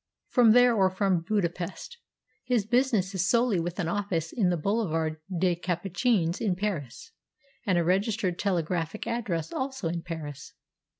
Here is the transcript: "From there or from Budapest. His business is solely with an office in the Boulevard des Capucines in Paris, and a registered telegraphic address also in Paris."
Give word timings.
"From 0.29 0.53
there 0.53 0.73
or 0.73 0.89
from 0.89 1.21
Budapest. 1.21 1.99
His 2.43 2.65
business 2.65 3.13
is 3.13 3.29
solely 3.29 3.59
with 3.59 3.77
an 3.79 3.87
office 3.87 4.33
in 4.33 4.49
the 4.49 4.57
Boulevard 4.57 5.17
des 5.29 5.55
Capucines 5.55 6.41
in 6.41 6.55
Paris, 6.55 7.11
and 7.67 7.77
a 7.77 7.83
registered 7.83 8.39
telegraphic 8.39 9.05
address 9.05 9.53
also 9.53 9.89
in 9.89 10.01
Paris." 10.01 10.53